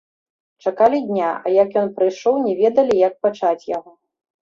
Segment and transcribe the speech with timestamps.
[0.65, 3.99] Чакалі дня, а як ён прыйшоў, не ведалі, як пачаць яго.